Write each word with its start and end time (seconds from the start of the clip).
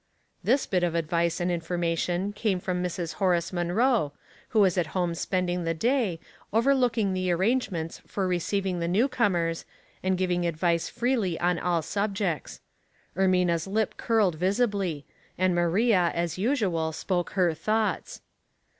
This 0.43 0.65
bit 0.65 0.81
of 0.81 0.95
advice 0.95 1.39
and 1.39 1.51
information 1.51 2.33
came 2.33 2.59
from 2.59 2.83
Mrs. 2.83 3.13
Horace 3.21 3.53
Munroe, 3.53 4.13
who 4.49 4.59
was 4.59 4.75
at 4.75 4.97
home 4.97 5.13
spending 5.13 5.63
the 5.63 5.75
day, 5.75 6.19
overlooking 6.51 7.13
the 7.13 7.29
arrangements 7.31 7.99
for 8.07 8.27
re 8.27 8.39
ceiving 8.39 8.79
the 8.79 8.87
new 8.87 9.07
comers, 9.07 9.63
and 10.01 10.17
giving 10.17 10.43
advice 10.43 10.89
freely 10.89 11.39
on 11.39 11.59
all 11.59 11.83
subjects. 11.83 12.61
Ermina's 13.15 13.67
lip 13.67 13.93
curled 13.95 14.33
visibly, 14.33 15.05
and 15.37 15.53
Maria, 15.53 16.11
as 16.15 16.35
usual, 16.35 16.91
spoke 16.93 17.33
her 17.33 17.53
thoughts. 17.53 18.21